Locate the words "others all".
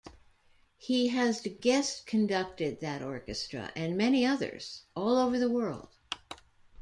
4.25-5.15